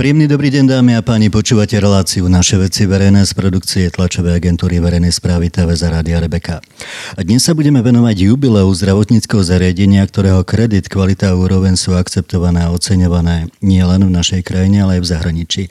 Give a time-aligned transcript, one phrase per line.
[0.00, 4.80] Príjemný dobrý deň dámy a páni, počúvate reláciu Naše veci verejné z produkcie tlačovej agentúry
[4.80, 6.64] verejnej správy TV za Rádia Rebeka.
[7.12, 12.64] A dnes sa budeme venovať jubileu zdravotníckého zariadenia, ktorého kredit, kvalita a úroveň sú akceptované
[12.64, 15.62] a oceňované nie len v našej krajine, ale aj v zahraničí.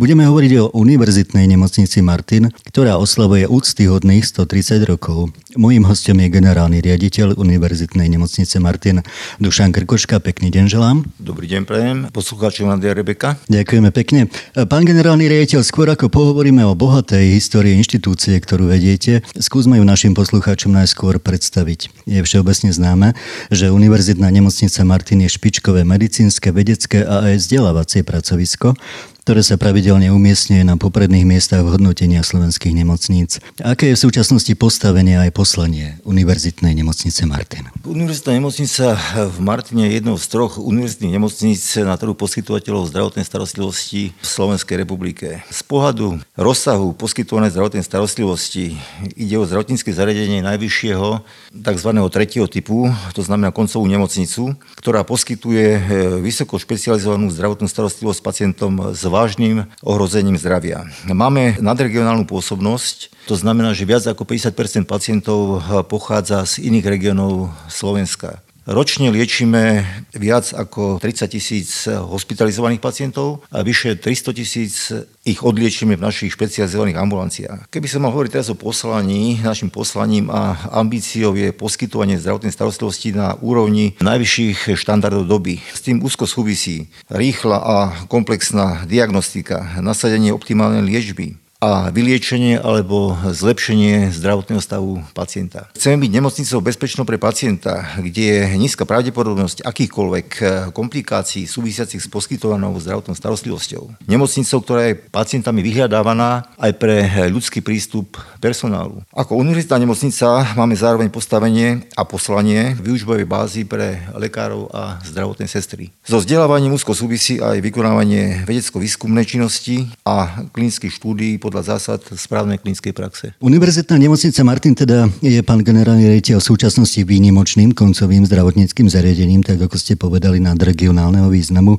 [0.00, 5.36] Budeme hovoriť o univerzitnej nemocnici Martin, ktorá oslavuje úctyhodných 130 rokov.
[5.52, 9.04] Mojím hostom je generálny riaditeľ Univerzitnej nemocnice Martin
[9.40, 10.20] Dušan Krkoška.
[10.20, 11.04] Pekný deň želám.
[11.16, 11.98] Dobrý deň, prejem.
[12.12, 13.40] Poslucháčom Rádia Rebeka.
[13.66, 14.30] Ďakujeme pekne.
[14.70, 20.14] Pán generálny riaditeľ, skôr ako pohovoríme o bohatej histórii inštitúcie, ktorú vediete, skúsme ju našim
[20.14, 21.90] poslucháčom najskôr predstaviť.
[22.06, 23.18] Je všeobecne známe,
[23.50, 28.78] že Univerzitná nemocnica Martin je špičkové medicínske, vedecké a aj vzdelávacie pracovisko,
[29.26, 33.42] ktoré sa pravidelne umiestňuje na popredných miestach hodnotenia slovenských nemocníc.
[33.58, 37.66] Aké je v súčasnosti postavenie aj poslanie Univerzitnej nemocnice Martin?
[37.82, 38.94] Univerzitná nemocnica
[39.26, 44.86] v Martine je jednou z troch univerzitných nemocníc na trhu poskytovateľov zdravotnej starostlivosti v Slovenskej
[44.86, 45.42] republike.
[45.50, 48.78] Z pohľadu rozsahu poskytovanej zdravotnej starostlivosti
[49.18, 51.90] ide o zdravotnícke zariadenie najvyššieho tzv.
[52.14, 55.80] tretieho typu, to znamená koncovú nemocnicu, ktorá poskytuje eh,
[56.22, 60.84] vysoko špecializovanú zdravotnú starostlivosť pacientom s vážnym ohrozením zdravia.
[61.08, 68.45] Máme nadregionálnu pôsobnosť, to znamená, že viac ako 50% pacientov pochádza z iných regiónov Slovenska.
[68.66, 74.90] Ročne liečíme viac ako 30 tisíc hospitalizovaných pacientov a vyše 300 tisíc
[75.22, 77.60] ich odliečíme v našich špecializovaných ambulanciách.
[77.70, 83.14] Keby som mal hovoriť teraz o poslaní, našim poslaním a ambíciou je poskytovanie zdravotnej starostlivosti
[83.14, 85.62] na úrovni najvyšších štandardov doby.
[85.70, 87.76] S tým úzko súvisí rýchla a
[88.10, 95.66] komplexná diagnostika, nasadenie optimálnej liečby, a vyliečenie alebo zlepšenie zdravotného stavu pacienta.
[95.74, 100.28] Chceme byť nemocnicou bezpečnou pre pacienta, kde je nízka pravdepodobnosť akýchkoľvek
[100.70, 104.06] komplikácií súvisiacich s poskytovanou zdravotnou starostlivosťou.
[104.06, 107.02] Nemocnicou, ktorá je pacientami vyhľadávaná aj pre
[107.34, 109.02] ľudský prístup personálu.
[109.10, 115.90] Ako univerzitná nemocnica máme zároveň postavenie a poslanie výučbovej bázy pre lekárov a zdravotné sestry.
[116.06, 122.92] So vzdelávaním úzko súvisí aj vykonávanie vedecko-výskumnej činnosti a klinických štúdií podľa zásad správnej klinickej
[122.92, 123.24] praxe.
[123.38, 129.62] Univerzitná nemocnica Martin teda je pán generálny rejiteľ v súčasnosti výnimočným koncovým zdravotníckým zariadením, tak
[129.62, 131.78] ako ste povedali, nad regionálneho významu.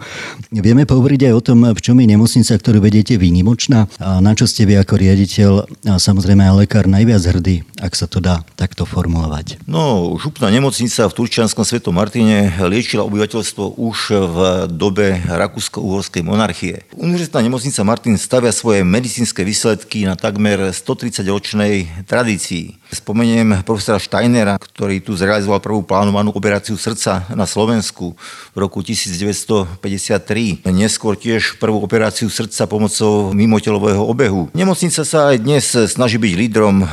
[0.55, 4.47] Vieme pohovoriť aj o tom, v čom je nemocnica, ktorú vediete výnimočná a na čo
[4.47, 5.51] ste vy ako riaditeľ
[5.91, 9.59] a samozrejme aj lekár najviac hrdý, ak sa to dá takto formulovať.
[9.67, 14.37] No, župná nemocnica v Turčianskom svetom Martine liečila obyvateľstvo už v
[14.71, 16.87] dobe Rakúsko-Uhorskej monarchie.
[16.95, 19.56] Univerzitná nemocnica Martin stavia svoje medicínske výsledky
[20.05, 22.77] na takmer 130-ročnej tradícii.
[22.93, 28.13] Spomeniem profesora Steinera, ktorý tu zrealizoval prvú plánovanú operáciu srdca na Slovensku
[28.53, 30.63] v roku 1953.
[30.69, 34.53] Neskôr tiež prvú operáciu srdca pomocou mimotelového obehu.
[34.53, 36.85] Nemocnica sa aj dnes snaží byť lídrom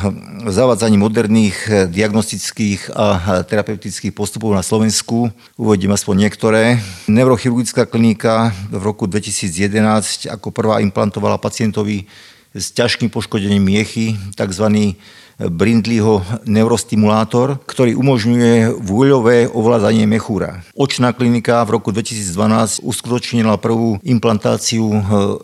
[0.44, 5.30] v zavádzaní moderných diagnostických a terapeutických postupov na Slovensku.
[5.60, 6.82] Uvedím aspoň niektoré.
[7.06, 12.06] Neurochirurgická klinika v roku 2011 ako prvá implantovala pacientovi
[12.54, 14.94] s ťažkým poškodením miechy, tzv.
[15.34, 20.62] Brindleyho neurostimulátor, ktorý umožňuje vôľové ovládanie mechúra.
[20.78, 24.98] Očná klinika v roku 2012 uskutočnila prvú implantáciu e,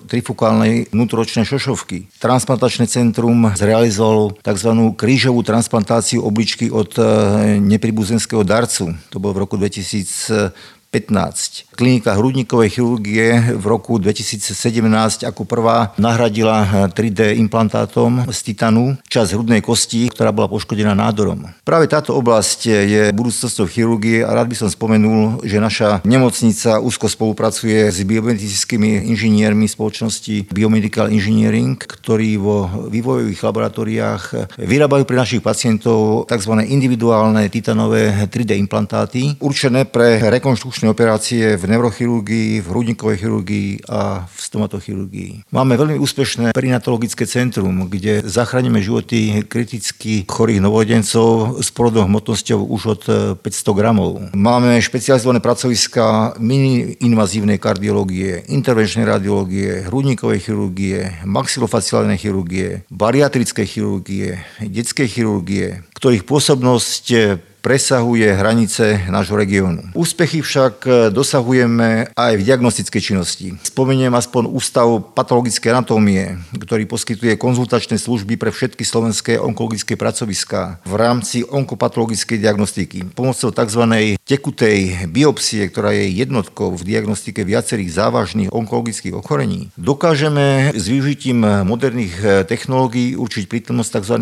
[0.07, 2.07] trifokálnej vnútoročnej šošovky.
[2.23, 4.71] Transplantačné centrum zrealizovalo tzv.
[4.95, 7.03] krížovú transplantáciu obličky od e,
[7.59, 8.95] nepribuzenského darcu.
[9.11, 10.55] To bolo v roku 2000
[10.91, 11.71] 15.
[11.79, 19.63] Klinika hrudníkovej chirurgie v roku 2017 ako prvá nahradila 3D implantátom z titanu časť hrudnej
[19.63, 21.47] kosti, ktorá bola poškodená nádorom.
[21.63, 27.07] Práve táto oblasť je budúcnosťou chirurgie a rád by som spomenul, že naša nemocnica úzko
[27.07, 36.27] spolupracuje s biomedickými inžiniermi spoločnosti Biomedical Engineering, ktorí vo vývojových laboratóriách vyrábajú pre našich pacientov
[36.27, 36.67] tzv.
[36.67, 44.25] individuálne titanové 3D implantáty určené pre rekonštrukciu rekonštrukčné operácie v neurochirurgii, v hrudníkovej chirurgii a
[44.25, 45.53] v stomatochirurgii.
[45.53, 52.83] Máme veľmi úspešné perinatologické centrum, kde zachránime životy kriticky chorých novodencov s porodnou hmotnosťou už
[52.97, 53.03] od
[53.45, 54.33] 500 gramov.
[54.33, 65.85] Máme špecializované pracoviska mini-invazívnej kardiológie, intervenčnej radiológie, hrudníkovej chirurgie, maxilofaciálnej chirurgie, bariatrickej chirurgie, detskej chirurgie,
[66.01, 67.05] ktorých pôsobnosť
[67.61, 69.93] presahuje hranice nášho regiónu.
[69.93, 73.53] Úspechy však dosahujeme aj v diagnostickej činnosti.
[73.61, 80.95] Spomeniem aspoň Ústav patologické anatómie, ktorý poskytuje konzultačné služby pre všetky slovenské onkologické pracoviská v
[80.97, 83.13] rámci onkopatologickej diagnostiky.
[83.13, 83.83] Pomocou tzv.
[84.25, 92.49] tekutej biopsie, ktorá je jednotkou v diagnostike viacerých závažných onkologických ochorení, dokážeme s využitím moderných
[92.49, 94.17] technológií určiť prítomnosť tzv.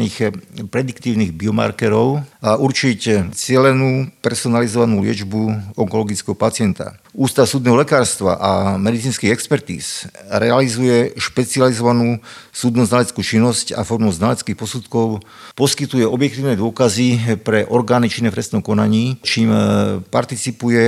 [0.66, 6.96] prediktívnych biomarkerov a určiť cielenú personalizovanú liečbu onkologického pacienta.
[7.12, 12.22] Ústav súdneho lekárstva a medicínskych expertíz realizuje špecializovanú
[12.54, 15.24] súdno-znaleckú činnosť a formou znaleckých posudkov
[15.58, 19.50] poskytuje objektívne dôkazy pre orgány činné v trestnom konaní, čím
[20.08, 20.84] participuje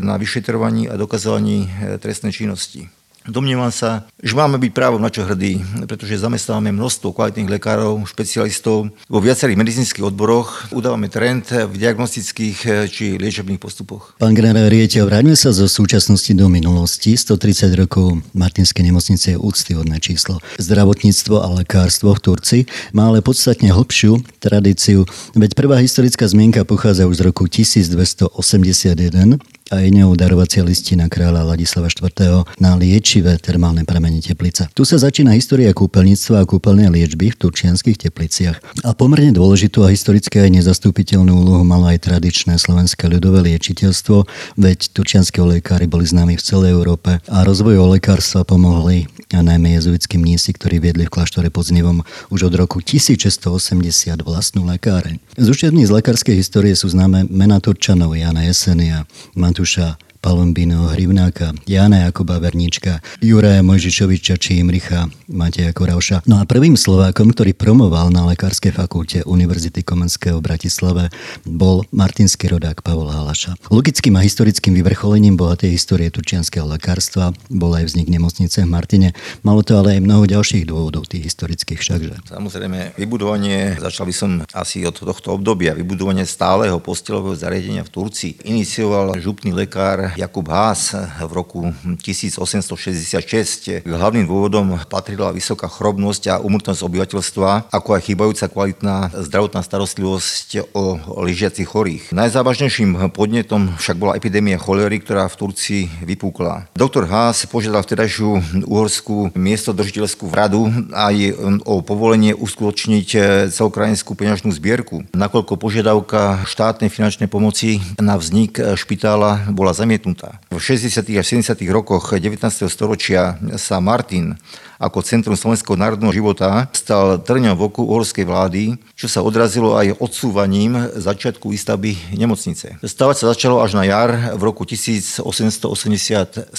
[0.00, 1.68] na vyšetrovaní a dokazovaní
[2.00, 2.88] trestnej činnosti.
[3.24, 5.56] Domnievam sa, že máme byť právom na čo hrdí,
[5.88, 12.84] pretože zamestnávame množstvo kvalitných lekárov, špecialistov vo viacerých medicínskych odboroch, udávame trend v diagnostických eh,
[12.84, 14.12] či liečebných postupoch.
[14.20, 17.16] Pán generál Rieťo, vráťme sa zo súčasnosti do minulosti.
[17.16, 20.44] 130 rokov Martinskej nemocnice je úctyhodné číslo.
[20.60, 22.58] Zdravotníctvo a lekárstvo v Turci
[22.92, 29.40] má ale podstatne hlbšiu tradíciu, veď prvá historická zmienka pochádza už z roku 1281
[29.72, 32.44] a je ňou darovacia listina kráľa Ladislava IV.
[32.60, 34.68] na liečivé termálne pramene Teplica.
[34.76, 38.60] Tu sa začína história kúpeľníctva a kúpeľnej liečby v turčianských tepliciach.
[38.84, 44.28] A pomerne dôležitú a historicky aj nezastupiteľnú úlohu malo aj tradičné slovenské ľudové liečiteľstvo,
[44.60, 50.20] veď turčianské lekári boli známi v celej Európe a rozvoju lekárstva pomohli a najmä jezuitskí
[50.20, 55.18] mnísi, ktorí viedli v kláštore pod Znevom už od roku 1680 vlastnú lekáreň.
[55.34, 59.08] Z učební z lekárskej histórie sú známe mená Turčanov Jana Jesenia,
[59.54, 59.96] توشه.
[60.24, 66.24] Palombino Hrivnáka, Jana Jakoba Vernička, Juraja Mojžišoviča či Imricha Mateja Koravša.
[66.24, 71.12] No a prvým Slovákom, ktorý promoval na Lekárskej fakulte Univerzity Komenského v Bratislave,
[71.44, 73.60] bol martinský rodák Pavol Halaša.
[73.68, 79.08] Logickým a historickým vyvrcholením bohatej histórie turčianského lekárstva bol aj vznik nemocnice v Martine.
[79.44, 82.16] Malo to ale aj mnoho ďalších dôvodov, tých historických všakže.
[82.32, 88.32] Samozrejme, vybudovanie, začal by som asi od tohto obdobia, vybudovanie stáleho postelového zariadenia v Turcii
[88.48, 90.94] inicioval župný lekár Jakub Haas
[91.24, 93.82] v roku 1866.
[93.82, 100.70] K hlavným dôvodom patrila vysoká chrobnosť a umrtnosť obyvateľstva, ako aj chýbajúca kvalitná zdravotná starostlivosť
[100.76, 102.14] o ležiacich chorých.
[102.14, 106.70] Najzávažnejším podnetom však bola epidémia cholery, ktorá v Turcii vypúkla.
[106.76, 111.16] Doktor Haas požiadal vtedajšiu uhorskú miestodržiteľskú radu aj
[111.64, 113.08] o povolenie uskutočniť
[113.50, 120.36] celokrajinskú peňažnú zbierku, nakoľko požiadavka štátnej finančnej pomoci na vznik špitála bola zamietnutá zamietnutá.
[120.52, 121.00] V 60.
[121.16, 121.56] a 70.
[121.72, 122.68] rokoch 19.
[122.68, 124.36] storočia sa Martin
[124.76, 129.96] ako centrum slovenského národného života stal trňom v oku uhorskej vlády, čo sa odrazilo aj
[130.02, 132.82] odsúvaním začiatku výstavby nemocnice.
[132.82, 136.52] Stavať sa začalo až na jar v roku 1887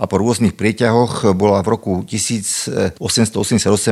[0.00, 2.96] a po rôznych prieťahoch bola v roku 1888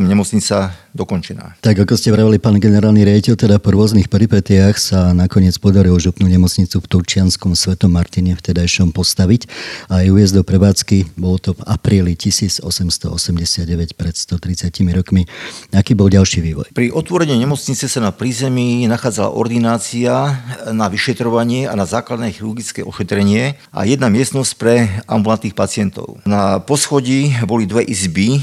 [0.00, 1.58] nemocnica dokončená.
[1.60, 6.30] Tak ako ste vravili, pán generálny riaditeľ, teda po rôznych peripetiách sa nakoniec podarilo župnú
[6.30, 9.50] nemocnicu v Turčianskom Svetom Martine vtedajšom postaviť
[9.90, 11.18] a aj uviezť do prevádzky.
[11.18, 15.26] Bolo to v apríli 1888 89 pred 130 rokmi.
[15.74, 16.70] Aký bol ďalší vývoj?
[16.70, 20.38] Pri otvorení nemocnice sa na prízemí nachádzala ordinácia
[20.70, 26.22] na vyšetrovanie a na základné chirurgické ošetrenie a jedna miestnosť pre ambulantných pacientov.
[26.22, 28.38] Na poschodí boli dve izby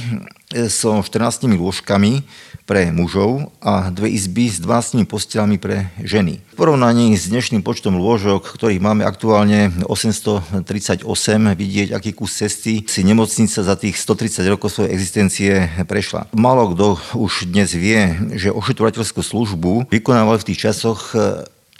[0.52, 2.28] so 14 lôžkami,
[2.66, 6.40] pre mužov a dve izby s 12 postelami pre ženy.
[6.54, 11.04] V porovnaní s dnešným počtom lôžok, ktorých máme aktuálne 838,
[11.58, 15.52] vidieť, aký kus cesty si nemocnica za tých 130 rokov svojej existencie
[15.86, 16.30] prešla.
[16.32, 21.14] Málo kto už dnes vie, že ošetrovateľskú službu vykonával v tých časoch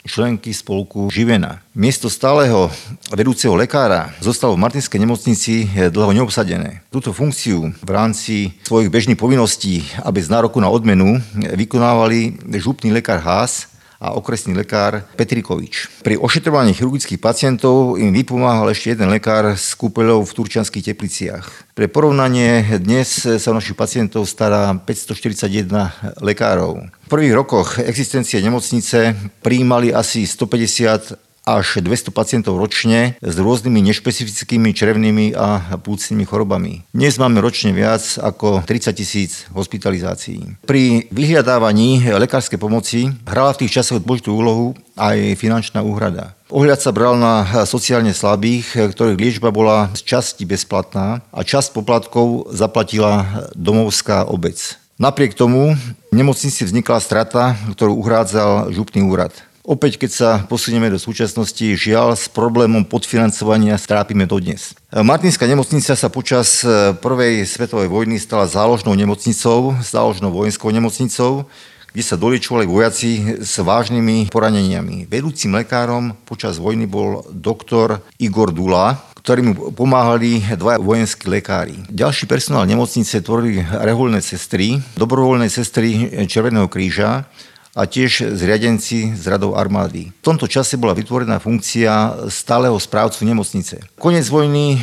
[0.06, 1.62] členky spolku Živena.
[1.72, 2.68] Miesto stáleho
[3.14, 6.84] vedúceho lekára zostalo v Martinskej nemocnici dlho neobsadené.
[6.92, 13.22] Túto funkciu v rámci svojich bežných povinností a bez nároku na odmenu vykonávali župný lekár
[13.22, 13.71] Haas
[14.02, 16.02] a okresný lekár Petrikovič.
[16.02, 21.70] Pri ošetrovaní chirurgických pacientov im vypomáhal ešte jeden lekár z kúpeľov v Turčianských tepliciach.
[21.78, 26.90] Pre porovnanie dnes sa o našich pacientov stará 541 lekárov.
[27.06, 34.70] V prvých rokoch existencie nemocnice prijímali asi 150 až 200 pacientov ročne s rôznymi nešpecifickými
[34.70, 36.86] črevnými a plúcnymi chorobami.
[36.94, 40.62] Dnes máme ročne viac ako 30 tisíc hospitalizácií.
[40.62, 46.38] Pri vyhľadávaní lekárskej pomoci hrala v tých časoch dôležitú úlohu aj finančná úhrada.
[46.52, 52.52] Ohľad sa bral na sociálne slabých, ktorých liečba bola z časti bezplatná a časť poplatkov
[52.52, 54.76] zaplatila domovská obec.
[55.00, 55.74] Napriek tomu
[56.12, 59.32] v nemocnici vznikla strata, ktorú uhrádzal župný úrad.
[59.62, 64.74] Opäť, keď sa posunieme do súčasnosti, žiaľ s problémom podfinancovania strápime dodnes.
[64.90, 66.66] Martinská nemocnica sa počas
[66.98, 71.46] prvej svetovej vojny stala záložnou nemocnicou, záložnou vojenskou nemocnicou,
[71.94, 75.06] kde sa doliečovali vojaci s vážnymi poraneniami.
[75.06, 81.86] Vedúcim lekárom počas vojny bol doktor Igor Dula, ktorým pomáhali dva vojenskí lekári.
[81.86, 87.30] Ďalší personál nemocnice tvorili reholné sestry, dobrovoľné sestry Červeného kríža
[87.72, 90.12] a tiež zriadenci z radov armády.
[90.12, 93.80] V tomto čase bola vytvorená funkcia stáleho správcu nemocnice.
[93.96, 94.76] Konec vojny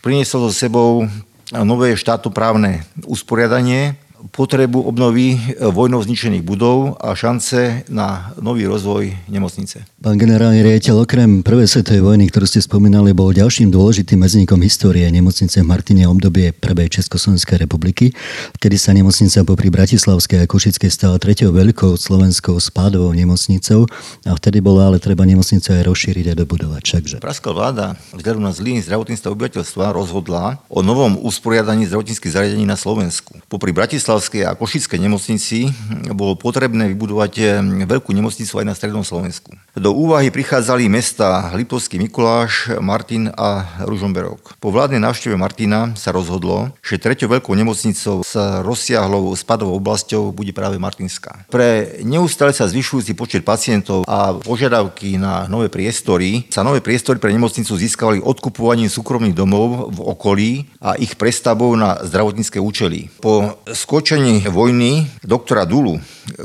[0.00, 1.04] priniesol so sebou
[1.52, 9.82] nové štátoprávne usporiadanie, potrebu obnovy vojnou zničených budov a šance na nový rozvoj nemocnice.
[9.98, 15.06] Pán generálny riaditeľ, okrem prvej svetovej vojny, ktorú ste spomínali, bol ďalším dôležitým medzníkom histórie
[15.10, 18.14] nemocnice v Martine obdobie prvej Československej republiky,
[18.58, 23.86] kedy sa nemocnica popri Bratislavskej a Košickej stala tretou veľkou slovenskou spádovou nemocnicou
[24.26, 26.82] a vtedy bolo ale treba nemocnicu aj rozšíriť a dobudovať.
[26.82, 27.16] Všakže.
[27.24, 32.76] Pražská vláda vzhľadom na zlý zdravotný stav obyvateľstva rozhodla o novom usporiadaní zdravotníckých zariadení na
[32.76, 33.38] Slovensku.
[33.46, 35.72] Popri Bratislav Bratislavskej a Košickej nemocnici
[36.12, 37.48] bolo potrebné vybudovať eh,
[37.88, 39.56] veľkú nemocnicu aj na Strednom Slovensku.
[39.72, 44.60] Do úvahy prichádzali mesta Liptovský Mikuláš, Martin a Ružomberok.
[44.60, 50.52] Po vládnej návšteve Martina sa rozhodlo, že treťou veľkou nemocnicou s rozsiahlou spadovou oblasťou bude
[50.52, 51.48] práve Martinská.
[51.48, 57.32] Pre neustále sa zvyšujúci počet pacientov a požiadavky na nové priestory sa nové priestory pre
[57.32, 60.50] nemocnicu získavali odkupovaním súkromných domov v okolí
[60.84, 63.08] a ich prestavbou na zdravotnícke účely.
[63.24, 65.94] Po skôr ukončení vojny doktora Dulu,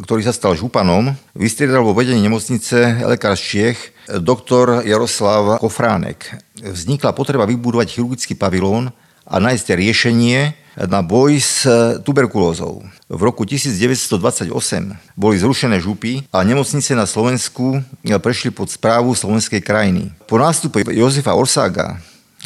[0.06, 3.80] ktorý sa stal županom, vystriedal vo vedení nemocnice lekár z Čiech
[4.22, 6.38] doktor Jaroslav Kofránek.
[6.62, 8.94] Vznikla potreba vybudovať chirurgický pavilón
[9.26, 10.54] a nájsť riešenie
[10.86, 11.66] na boj s
[12.06, 12.86] tuberkulózou.
[13.10, 14.54] V roku 1928
[15.18, 20.14] boli zrušené župy a nemocnice na Slovensku prešli pod správu slovenskej krajiny.
[20.30, 21.98] Po nástupe Jozefa Orsága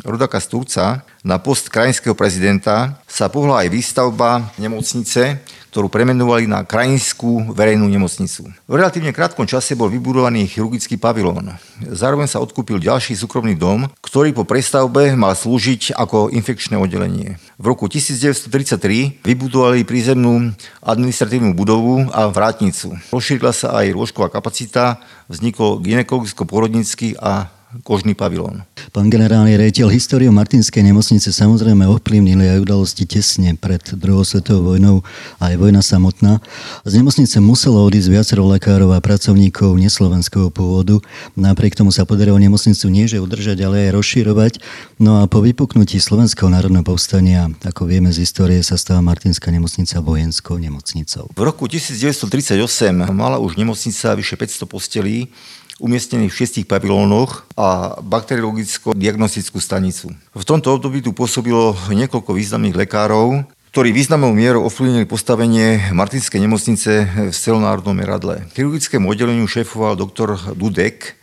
[0.01, 7.51] Rudaka Stúca na post krajinského prezidenta sa pohla aj výstavba nemocnice, ktorú premenovali na krajinskú
[7.55, 8.49] verejnú nemocnicu.
[8.67, 11.55] V relatívne krátkom čase bol vybudovaný chirurgický pavilón.
[11.79, 17.39] Zároveň sa odkúpil ďalší súkromný dom, ktorý po prestavbe mal slúžiť ako infekčné oddelenie.
[17.55, 20.51] V roku 1933 vybudovali prízemnú
[20.83, 22.97] administratívnu budovu a vrátnicu.
[23.15, 24.99] Rozšírila sa aj lôžková kapacita,
[25.31, 27.47] vznikol ginekologicko-porodnícky a
[27.87, 28.67] kožný pavilón.
[28.91, 34.99] Pán generálny rejiteľ, históriu Martinskej nemocnice samozrejme ovplyvnili aj udalosti tesne pred druhou svetovou vojnou
[35.39, 36.43] a aj vojna samotná.
[36.83, 40.99] Z nemocnice muselo odísť viacero lekárov a pracovníkov neslovenského pôvodu.
[41.39, 44.53] Napriek tomu sa podarilo nemocnicu nie že udržať, ale aj rozširovať.
[44.99, 50.03] No a po vypuknutí Slovenského národného povstania, ako vieme z histórie, sa stala Martinská nemocnica
[50.03, 51.31] vojenskou nemocnicou.
[51.31, 52.59] V roku 1938
[53.15, 55.31] mala už nemocnica vyše 500 postelí,
[55.81, 60.13] umiestnený v šiestich pavilónoch a bakteriologicko-diagnostickú stanicu.
[60.13, 67.07] V tomto období tu pôsobilo niekoľko významných lekárov, ktorí významnou mierou ovplyvnili postavenie Martinskej nemocnice
[67.31, 68.45] v celonárodnom meradle.
[68.53, 71.17] Chirurgickému oddeleniu šéfoval doktor Dudek,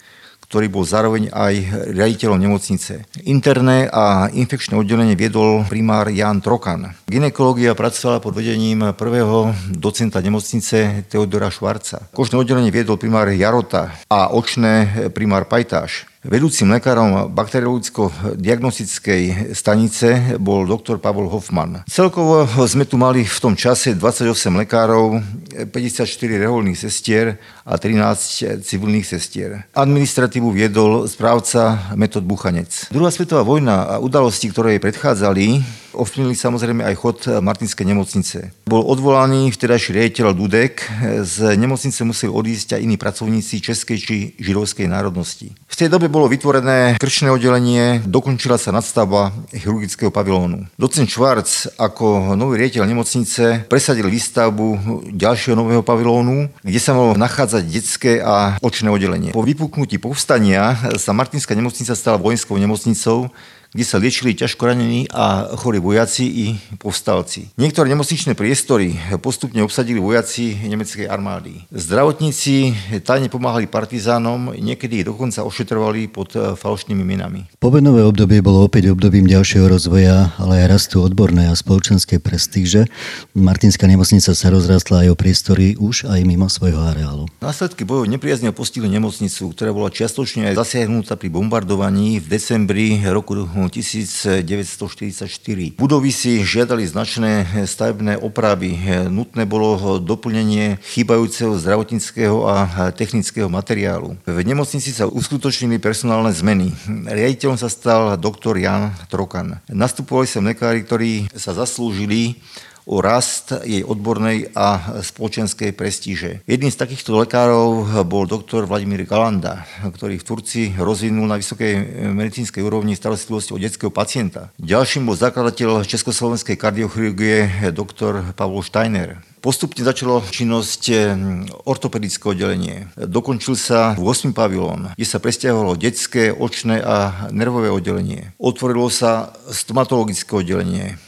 [0.48, 1.54] ktorý bol zároveň aj
[1.92, 3.04] riaditeľom nemocnice.
[3.28, 6.96] Interné a infekčné oddelenie viedol primár Jan Trokan.
[7.04, 12.08] Ginekológia pracovala pod vedením prvého docenta nemocnice Teodora Švarca.
[12.16, 16.08] Kožné oddelenie viedol primár Jarota a očné primár Pajtáš.
[16.28, 21.88] Vedúcim lekárom bakteriologicko-diagnostickej stanice bol doktor Pavol Hoffman.
[21.88, 25.24] Celkovo sme tu mali v tom čase 28 lekárov,
[25.72, 29.72] 54 reholných sestier a 13 civilných sestier.
[29.72, 32.92] Administratívu viedol správca Metod Buchanec.
[32.92, 35.64] Druhá svetová vojna a udalosti, ktoré jej predchádzali,
[35.96, 38.52] ovplyvnili samozrejme aj chod Martinskej nemocnice.
[38.68, 40.84] Bol odvolaný vtedajší riaditeľ Dudek,
[41.24, 45.54] z nemocnice museli odísť aj iní pracovníci českej či židovskej národnosti.
[45.68, 50.66] V tej dobe bolo vytvorené krčné oddelenie, dokončila sa nadstavba chirurgického pavilónu.
[50.74, 54.66] Docent Schwarz ako nový riaditeľ nemocnice presadil výstavbu
[55.14, 59.30] ďalšieho nového pavilónu, kde sa malo nachádzať detské a očné oddelenie.
[59.32, 63.30] Po vypuknutí povstania sa Martinská nemocnica stala vojenskou nemocnicou,
[63.72, 66.46] kde sa liečili ťažko ranení a chorí vojaci i
[66.80, 67.52] povstalci.
[67.60, 71.68] Niektoré nemocničné priestory postupne obsadili vojaci nemeckej armády.
[71.68, 72.72] Zdravotníci
[73.04, 77.44] tajne pomáhali partizánom, niekedy ich dokonca ošetrovali pod falošnými menami.
[77.60, 82.88] Povednové obdobie bolo opäť obdobím ďalšieho rozvoja, ale aj rastu odbornej a spoločenskej prestíže.
[83.36, 87.28] Martinská nemocnica sa rozrastla aj o priestory už aj mimo svojho areálu.
[87.44, 93.36] Následky bojov nepriazne postihli nemocnicu, ktorá bola čiastočne aj zasiahnutá pri bombardovaní v decembri roku
[93.68, 95.78] 1944.
[95.78, 98.74] Budovy si žiadali značné stavebné opravy.
[99.12, 102.56] Nutné bolo doplnenie chýbajúceho zdravotníckého a
[102.96, 104.16] technického materiálu.
[104.24, 106.72] V nemocnici sa uskutočnili personálne zmeny.
[107.06, 109.60] Riaditeľom sa stal doktor Jan Trokan.
[109.68, 112.40] Nastupovali sem lekári, ktorí sa zaslúžili
[112.88, 116.40] o rast jej odbornej a spoločenskej prestíže.
[116.48, 122.64] Jedným z takýchto lekárov bol doktor Vladimír Galanda, ktorý v Turcii rozvinul na vysokej medicínskej
[122.64, 124.48] úrovni starostlivosti o detského pacienta.
[124.56, 129.20] Ďalším bol zakladateľ československej kardiochirurgie doktor Pavol Steiner.
[129.38, 132.90] Postupne začalo činnosť hm, ortopedické oddelenie.
[132.98, 134.34] Dokončil sa 8.
[134.34, 138.34] pavilón, kde sa presťahovalo detské, očné a nervové oddelenie.
[138.42, 140.98] Otvorilo sa stomatologické oddelenie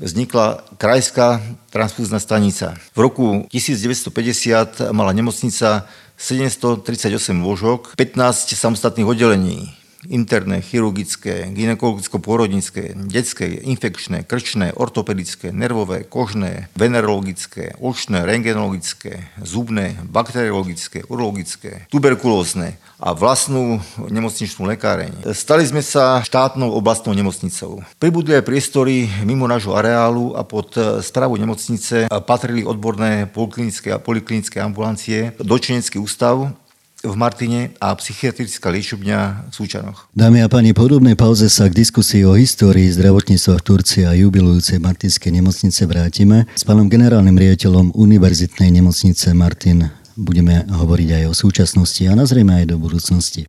[0.00, 2.74] vznikla krajská transfúzna stanica.
[2.96, 5.84] V roku 1950 mala nemocnica
[6.16, 17.76] 738 lôžok, 15 samostatných oddelení interné, chirurgické, gynekologicko-pôrodnické, detské, infekčné, krčné, ortopedické, nervové, kožné, venerologické,
[17.76, 25.28] očné, rengenologické, zubné, bakteriologické, urologické, tuberkulózne a vlastnú nemocničnú lekáreň.
[25.36, 27.84] Stali sme sa štátnou oblastnou nemocnicou.
[28.00, 30.72] Pribudli aj priestory mimo nášho areálu a pod
[31.04, 36.52] správu nemocnice patrili odborné poliklinické a poliklinické ambulancie, dočenecký ústav
[37.00, 40.06] v Martine a psychiatrická liečebňa v Súčanoch.
[40.12, 44.76] Dámy a páni, podobnej pauze sa k diskusii o histórii zdravotníctva v Turcii a jubilujúcej
[44.76, 46.44] Martinskej nemocnice vrátime.
[46.52, 49.88] S pánom generálnym riaditeľom Univerzitnej nemocnice Martin
[50.20, 53.48] budeme hovoriť aj o súčasnosti a nazrieme aj do budúcnosti.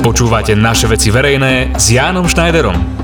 [0.00, 3.03] Počúvate naše veci verejné s Jánom Schneiderom.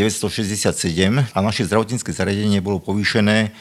[1.34, 3.52] a naše zdravotnícke zariadenie bolo povýšené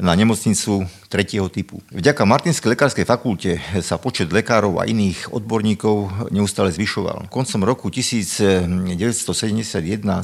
[0.00, 1.84] na nemocnicu tretieho typu.
[1.92, 7.28] Vďaka Martinskej lekárskej fakulte sa počet lekárov a iných odborníkov neustále zvyšoval.
[7.28, 8.56] Koncom roku 1971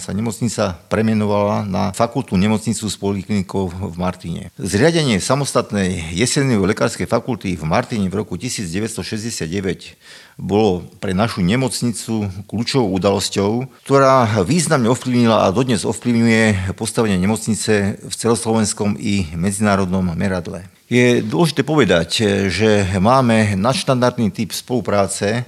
[0.01, 4.49] sa nemocnica premenovala na fakultú nemocnicu s poliklinikou v Martine.
[4.57, 9.99] Zriadenie samostatnej jesennej lekárskej fakulty v Martine v roku 1969
[10.37, 18.15] bolo pre našu nemocnicu kľúčovou udalosťou, ktorá významne ovplyvnila a dodnes ovplyvňuje postavenie nemocnice v
[18.15, 20.69] celoslovenskom i medzinárodnom meradle.
[20.87, 25.43] Je dôležité povedať, že máme nadštandardný typ spolupráce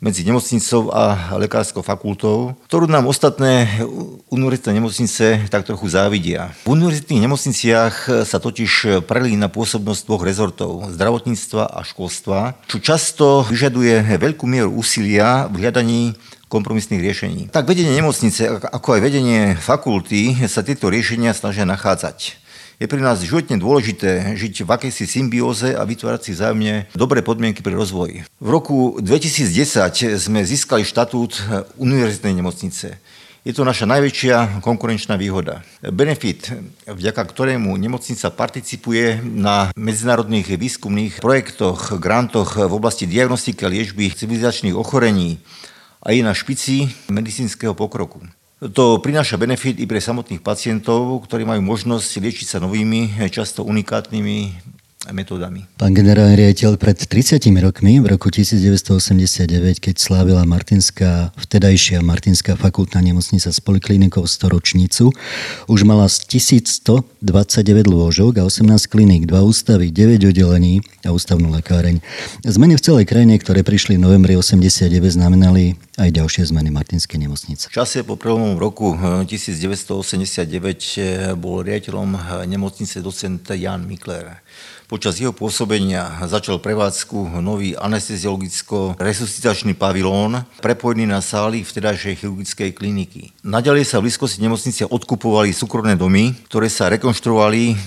[0.00, 3.68] medzi nemocnicou a lekárskou fakultou, ktorú nám ostatné
[4.32, 6.56] univerzitné nemocnice tak trochu závidia.
[6.64, 14.16] V univerzitných nemocniciach sa totiž prelína pôsobnosť dvoch rezortov, zdravotníctva a školstva, čo často vyžaduje
[14.16, 16.16] veľkú mieru úsilia v hľadaní
[16.50, 17.42] kompromisných riešení.
[17.54, 22.40] Tak vedenie nemocnice, ako aj vedenie fakulty sa tieto riešenia snažia nachádzať
[22.80, 27.60] je pre nás životne dôležité žiť v akejsi symbióze a vytvárať si vzájomne dobré podmienky
[27.60, 28.24] pre rozvoj.
[28.24, 31.44] V roku 2010 sme získali štatút
[31.76, 32.96] univerzitnej nemocnice.
[33.44, 35.64] Je to naša najväčšia konkurenčná výhoda.
[35.80, 36.52] Benefit,
[36.88, 44.76] vďaka ktorému nemocnica participuje na medzinárodných výskumných projektoch, grantoch v oblasti diagnostiky a liečby civilizačných
[44.76, 45.40] ochorení
[46.00, 48.24] a je na špici medicínskeho pokroku.
[48.60, 54.52] To prináša benefit i pre samotných pacientov, ktorí majú možnosť liečiť sa novými, často unikátnymi
[55.08, 55.64] metódami.
[55.80, 63.00] Pán generálny riaditeľ, pred 30 rokmi, v roku 1989, keď slávila Martinská, vtedajšia Martinská fakultná
[63.00, 65.08] nemocnica s poliklinikou storočnicu,
[65.72, 67.24] už mala 1129
[67.88, 72.04] lôžok a 18 kliník, 2 ústavy, 9 oddelení a ústavnú lekáreň.
[72.44, 74.84] Zmeny v celej krajine, ktoré prišli v novembri 89,
[75.16, 77.72] znamenali aj ďalšie zmeny Martinskej nemocnice.
[77.72, 80.44] V čase po prvom roku 1989
[81.00, 84.44] eh, bol riaditeľom eh, nemocnice docent Jan Mikler.
[84.90, 93.30] Počas jeho pôsobenia začal prevádzku nový anesteziologicko-resuscitačný pavilón, prepojený na sály vtedajšej chirurgickej kliniky.
[93.46, 97.78] Naďalej sa v blízkosti nemocnice odkupovali súkromné domy, ktoré sa rekonštruovali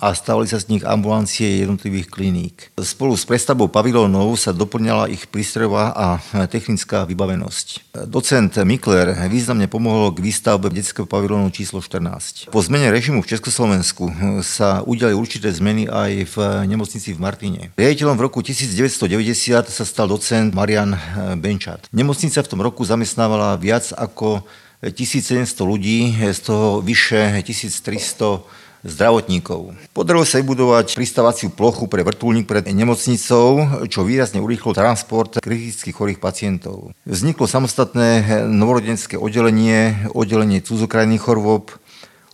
[0.00, 2.56] a stavali sa z nich ambulancie jednotlivých kliník.
[2.80, 6.06] Spolu s prestavbou pavilónov sa doplňala ich prístrojová a
[6.48, 8.00] technická vybavenosť.
[8.08, 12.48] Docent Mikler významne pomohol k výstavbe detského pavilónu číslo 14.
[12.48, 14.08] Po zmene režimu v Československu
[14.40, 17.60] sa udiali určité zmeny aj v nemocnici v Martine.
[17.76, 20.96] Riaditeľom v roku 1990 sa stal docent Marian
[21.36, 21.92] Benčat.
[21.92, 24.48] Nemocnica v tom roku zamestnávala viac ako
[24.80, 29.76] 1700 ľudí, z toho vyše 1300 zdravotníkov.
[29.92, 36.20] Podarilo sa vybudovať pristávaciu plochu pre vrtulník pred nemocnicou, čo výrazne urýchlo transport kritických chorých
[36.20, 36.96] pacientov.
[37.04, 41.76] Vzniklo samostatné novorodenské oddelenie, oddelenie cudzokrajných chorôb,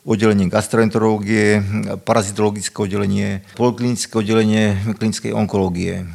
[0.06, 1.66] oddelenie gastroenterológie,
[2.06, 6.06] parazitologické oddelenie, poliklinické oddelenie klinickej onkológie.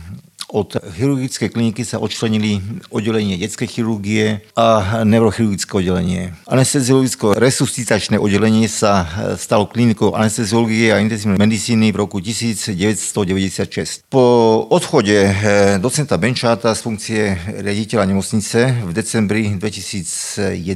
[0.51, 2.59] Od chirurgickej kliniky sa odčlenili
[2.91, 6.35] oddelenie detskej chirurgie a neurochirurgické oddelenie.
[6.43, 9.07] Anesteziologicko-resuscitačné oddelenie sa
[9.39, 14.11] stalo klinikou anesteziológie a intenzívnej medicíny v roku 1996.
[14.11, 14.25] Po
[14.67, 17.21] odchode eh, docenta Benčáta z funkcie
[17.63, 20.67] riaditeľa nemocnice v decembri 2001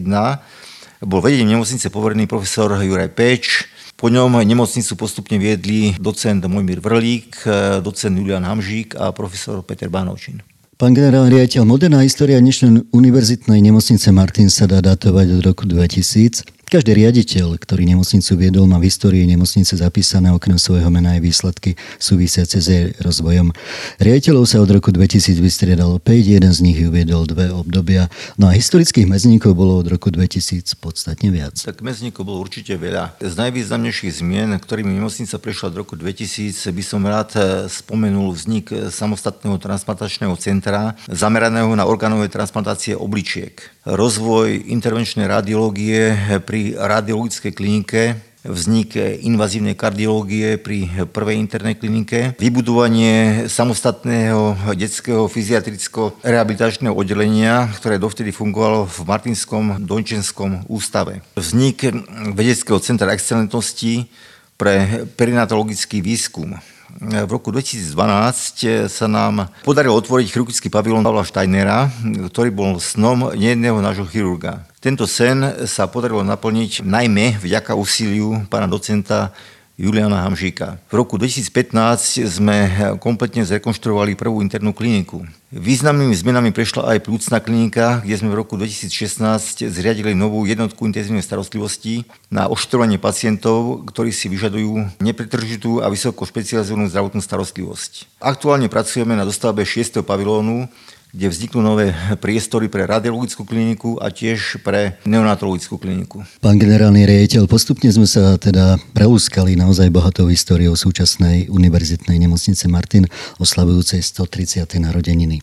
[1.04, 3.68] bol vedením nemocnice poverený profesor Juraj Peč,
[4.06, 7.42] po ňom nemocnicu postupne viedli docent Mojmír Vrlík,
[7.82, 10.46] docent Julian Hamžík a profesor Peter Bánovčin.
[10.78, 16.46] Pán generálny riaditeľ, moderná história dnešnej univerzitnej nemocnice Martin sa dá datovať od roku 2000.
[16.66, 21.78] Každý riaditeľ, ktorý nemocnicu viedol, má v histórii nemocnice zapísané okrem svojho mena aj výsledky
[22.02, 22.70] súvisiace s
[23.06, 23.54] rozvojom.
[24.02, 28.10] Riaditeľov sa od roku 2000 vystriedalo 5, jeden z nich uviedol dve obdobia,
[28.42, 31.54] no a historických medzníkov bolo od roku 2000 podstatne viac.
[31.54, 33.22] Tak medzníkov bolo určite veľa.
[33.22, 38.74] Z najvýznamnejších zmien, ktorými nemocnica prešla od roku 2000, by som rád eh, spomenul vznik
[38.90, 43.75] samostatného transplantačného centra zameraného na orgánové transplantácie obličiek.
[43.86, 54.74] Rozvoj intervenčnej radiológie pri radiologickej klinike vznik invazívnej kardiológie pri prvej internej klinike, vybudovanie samostatného
[54.74, 61.22] detského fyziatricko-rehabilitačného oddelenia, ktoré dovtedy fungovalo v Martinskom Dončenskom ústave.
[61.38, 61.86] Vznik
[62.34, 64.10] vedeckého centra excelentnosti
[64.58, 66.58] pre perinatologický výskum
[67.02, 71.92] v roku 2012 sa nám podarilo otvoriť chirurgický pavilón Pavla Steinera,
[72.32, 74.64] ktorý bol snom nejedného nášho chirurga.
[74.80, 79.34] Tento sen sa podarilo naplniť najmä vďaka úsiliu pána docenta
[79.76, 80.80] Juliana Hamžíka.
[80.88, 82.72] V roku 2015 sme
[83.04, 85.28] kompletne zrekonštruovali prvú internú kliniku.
[85.52, 91.24] Významnými zmenami prešla aj plúcna klinika, kde sme v roku 2016 zriadili novú jednotku intenzívnej
[91.24, 98.20] starostlivosti na oštrovanie pacientov, ktorí si vyžadujú nepretržitú a vysoko špecializovanú zdravotnú starostlivosť.
[98.24, 100.00] Aktuálne pracujeme na dostavbe 6.
[100.08, 100.72] pavilónu,
[101.16, 106.28] kde vzniknú nové priestory pre radiologickú kliniku a tiež pre neonatologickú kliniku.
[106.44, 113.08] Pán generálny riaditeľ, postupne sme sa teda preúskali naozaj bohatou históriou súčasnej univerzitnej nemocnice Martin,
[113.40, 114.68] oslavujúcej 130.
[114.84, 115.40] narodeniny.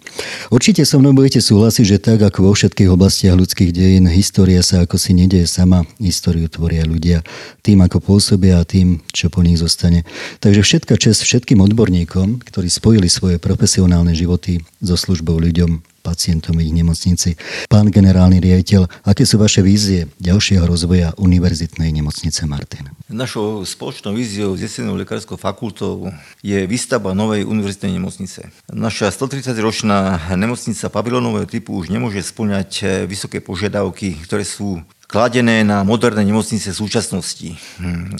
[0.53, 4.85] Určite so mnou budete súhlasiť, že tak ako vo všetkých oblastiach ľudských dejín, história sa
[4.85, 7.25] ako si nedieje sama, históriu tvoria ľudia
[7.65, 10.05] tým, ako pôsobia a tým, čo po nich zostane.
[10.45, 16.59] Takže všetka čest všetkým odborníkom, ktorí spojili svoje profesionálne životy so službou ľuďom ľuďom, pacientom
[16.59, 17.39] ich nemocnici.
[17.71, 22.91] Pán generálny riaditeľ, aké sú vaše vízie ďalšieho rozvoja Univerzitnej nemocnice Martin?
[23.07, 26.11] Našou spoločnou víziou s Jesenou lekárskou fakultou
[26.43, 28.51] je výstavba novej univerzitnej nemocnice.
[28.75, 36.27] Naša 130-ročná nemocnica pavilónového typu už nemôže splňať vysoké požiadavky, ktoré sú kladené na moderné
[36.27, 37.55] nemocnice v súčasnosti.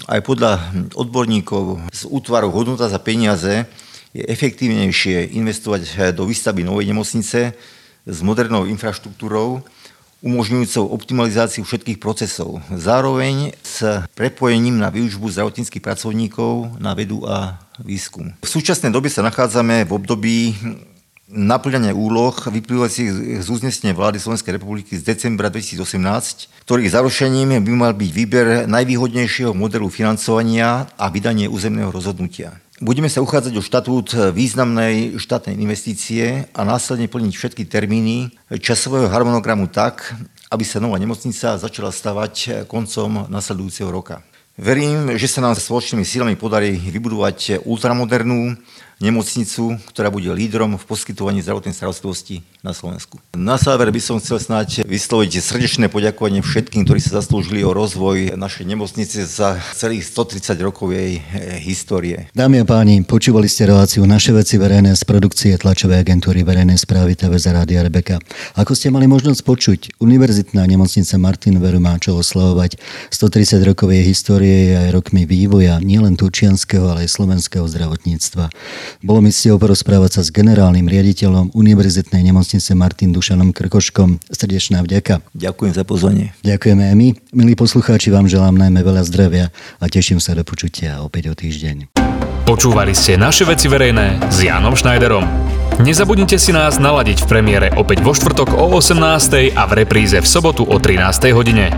[0.07, 3.67] Aj podľa odborníkov z útvaru hodnota za peniaze
[4.13, 7.57] je efektívnejšie investovať do výstavby novej nemocnice
[8.05, 9.65] s modernou infraštruktúrou,
[10.23, 12.63] umožňujúcou optimalizáciu všetkých procesov.
[12.71, 13.83] Zároveň s
[14.15, 18.31] prepojením na výužbu zdravotníckých pracovníkov na vedu a výskum.
[18.39, 20.55] V súčasnej dobe sa nachádzame v období
[21.33, 27.91] naplňania úloh vyplývajúcich z uznesenia vlády Slovenskej republiky z decembra 2018, ktorých zarušením by mal
[27.97, 32.63] byť výber najvýhodnejšieho modelu financovania a vydanie územného rozhodnutia.
[32.83, 38.27] Budeme sa uchádzať o štatút významnej štátnej investície a následne plniť všetky termíny
[38.59, 40.11] časového harmonogramu tak,
[40.51, 44.19] aby sa nová nemocnica začala stavať koncom nasledujúceho roka.
[44.59, 48.59] Verím, že sa nám spoločnými silami podarí vybudovať ultramodernú
[49.01, 53.17] nemocnicu, ktorá bude lídrom v poskytovaní zdravotnej starostlivosti na Slovensku.
[53.33, 58.37] Na záver by som chcel snáď vysloviť srdečné poďakovanie všetkým, ktorí sa zaslúžili o rozvoj
[58.37, 62.29] našej nemocnice za celých 130 rokov jej eh, histórie.
[62.37, 67.17] Dámy a páni, počúvali ste reláciu Naše veci verejné z produkcie tlačovej agentúry verejnej správy
[67.17, 68.21] TV za Rádia Rebeka.
[68.55, 72.75] Ako ste mali možnosť počuť, Univerzitná nemocnica Martin Veru má čo oslavovať
[73.13, 78.51] 130 rokov jej histórie aj rokmi vývoja nielen turčianského, ale aj slovenského zdravotníctva.
[79.03, 84.19] Bolo mi cťou porozprávať sa s generálnym riaditeľom Univerzitnej nemocnice Martin Dušanom Krkoškom.
[84.29, 85.23] Srdečná vďaka.
[85.35, 86.31] Ďakujem za pozvanie.
[86.45, 87.07] Ďakujeme aj my.
[87.35, 89.45] Milí poslucháči, vám želám najmä veľa zdravia
[89.79, 91.93] a teším sa do počutia opäť o týždeň.
[92.43, 95.23] Počúvali ste naše veci verejné s Jánom Schneiderom.
[95.79, 100.27] Nezabudnite si nás naladiť v premiére opäť vo štvrtok o 18.00 a v repríze v
[100.27, 101.71] sobotu o 13.00 hodine.